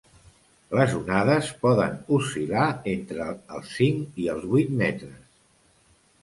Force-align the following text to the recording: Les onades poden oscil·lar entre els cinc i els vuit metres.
Les 0.77 0.93
onades 0.99 1.51
poden 1.65 1.99
oscil·lar 2.17 2.63
entre 2.95 3.29
els 3.59 3.75
cinc 3.75 4.19
i 4.25 4.27
els 4.35 4.49
vuit 4.55 4.73
metres. 4.83 5.21